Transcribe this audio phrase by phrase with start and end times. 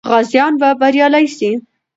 [0.09, 1.51] غازیان به بریالي سي.